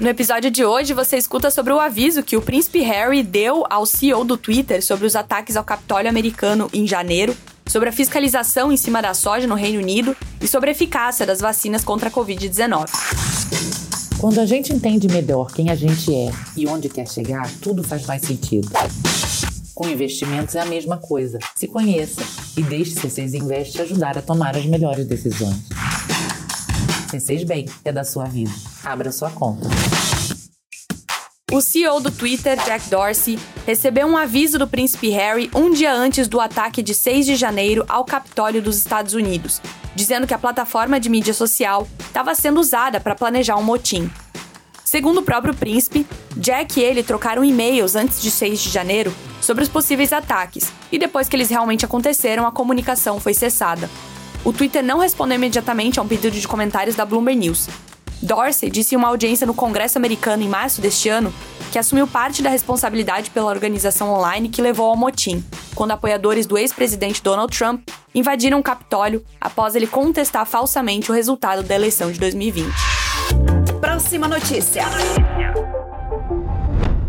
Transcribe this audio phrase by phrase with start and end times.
[0.00, 3.84] No episódio de hoje, você escuta sobre o aviso que o príncipe Harry deu ao
[3.84, 8.78] CEO do Twitter sobre os ataques ao Capitólio americano em janeiro, sobre a fiscalização em
[8.78, 12.88] cima da soja no Reino Unido e sobre a eficácia das vacinas contra a Covid-19.
[14.16, 18.06] Quando a gente entende melhor quem a gente é e onde quer chegar, tudo faz
[18.06, 18.70] mais sentido.
[19.74, 21.38] Com investimentos é a mesma coisa.
[21.54, 22.22] Se conheça
[22.56, 25.68] e deixe C6 Invest ajudar a tomar as melhores decisões.
[27.12, 28.69] C6 Bem é da sua vida.
[28.84, 29.68] Abra sua conta.
[31.52, 36.28] O CEO do Twitter, Jack Dorsey, recebeu um aviso do príncipe Harry um dia antes
[36.28, 39.60] do ataque de 6 de janeiro ao Capitólio dos Estados Unidos,
[39.94, 44.08] dizendo que a plataforma de mídia social estava sendo usada para planejar um motim.
[44.84, 46.06] Segundo o próprio príncipe,
[46.36, 50.98] Jack e ele trocaram e-mails antes de 6 de janeiro sobre os possíveis ataques, e
[50.98, 53.90] depois que eles realmente aconteceram, a comunicação foi cessada.
[54.44, 57.68] O Twitter não respondeu imediatamente a um pedido de comentários da Bloomberg News.
[58.22, 61.32] Dorsey disse em uma audiência no Congresso americano em março deste ano
[61.70, 66.58] que assumiu parte da responsabilidade pela organização online que levou ao motim, quando apoiadores do
[66.58, 72.18] ex-presidente Donald Trump invadiram o Capitólio após ele contestar falsamente o resultado da eleição de
[72.18, 72.66] 2020.
[73.80, 74.84] Próxima notícia.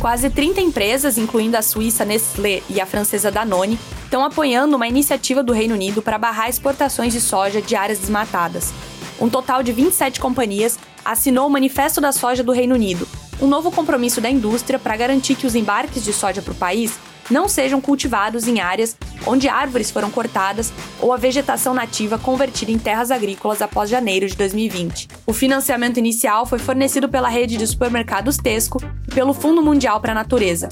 [0.00, 5.42] Quase 30 empresas, incluindo a suíça Nestlé e a francesa Danone, estão apoiando uma iniciativa
[5.42, 8.72] do Reino Unido para barrar exportações de soja de áreas desmatadas.
[9.20, 13.08] Um total de 27 companhias assinou o Manifesto da Soja do Reino Unido,
[13.40, 16.98] um novo compromisso da indústria para garantir que os embarques de soja para o país
[17.30, 22.78] não sejam cultivados em áreas onde árvores foram cortadas ou a vegetação nativa convertida em
[22.78, 25.08] terras agrícolas após janeiro de 2020.
[25.26, 30.12] O financiamento inicial foi fornecido pela rede de supermercados Tesco e pelo Fundo Mundial para
[30.12, 30.68] a Natureza.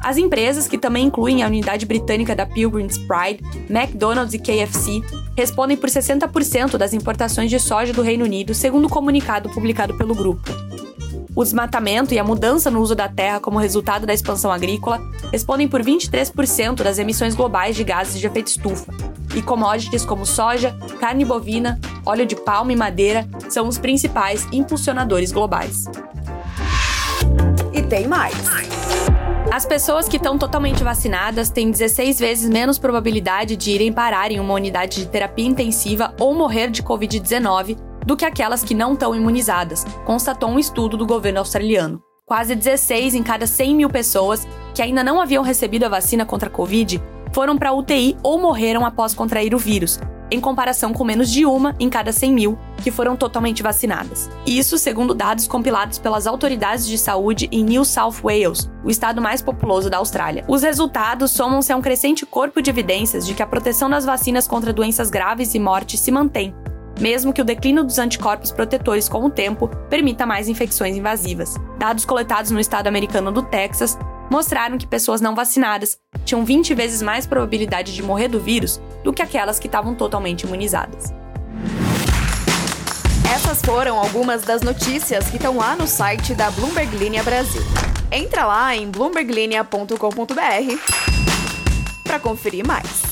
[0.00, 5.02] As empresas, que também incluem a unidade britânica da Pilgrim's Pride, McDonald's e KFC,
[5.38, 10.12] respondem por 60% das importações de soja do Reino Unido, segundo o comunicado publicado pelo
[10.12, 10.50] grupo.
[11.32, 15.00] O desmatamento e a mudança no uso da terra como resultado da expansão agrícola
[15.30, 18.92] respondem por 23% das emissões globais de gases de efeito estufa.
[19.32, 25.30] E commodities como soja, carne bovina, óleo de palma e madeira são os principais impulsionadores
[25.30, 25.84] globais.
[27.72, 28.34] E tem mais.
[29.50, 34.38] As pessoas que estão totalmente vacinadas têm 16 vezes menos probabilidade de irem parar em
[34.38, 39.14] uma unidade de terapia intensiva ou morrer de Covid-19 do que aquelas que não estão
[39.14, 42.02] imunizadas, constatou um estudo do governo australiano.
[42.26, 46.50] Quase 16 em cada 100 mil pessoas que ainda não haviam recebido a vacina contra
[46.50, 49.98] a Covid foram para UTI ou morreram após contrair o vírus,
[50.30, 54.30] em comparação com menos de uma em cada 100 mil que foram totalmente vacinadas.
[54.46, 59.42] Isso segundo dados compilados pelas autoridades de saúde em New South Wales, o estado mais
[59.42, 60.44] populoso da Austrália.
[60.48, 64.46] Os resultados somam-se a um crescente corpo de evidências de que a proteção das vacinas
[64.46, 66.54] contra doenças graves e morte se mantém,
[67.00, 71.54] mesmo que o declínio dos anticorpos protetores com o tempo permita mais infecções invasivas.
[71.78, 73.96] Dados coletados no estado americano do Texas
[74.30, 79.12] mostraram que pessoas não vacinadas tinham 20 vezes mais probabilidade de morrer do vírus do
[79.12, 81.12] que aquelas que estavam totalmente imunizadas.
[83.32, 87.62] Essas foram algumas das notícias que estão lá no site da Bloomberg Linha Brasil.
[88.10, 89.94] Entra lá em bloomberglinea.com.br
[92.04, 93.07] para conferir mais.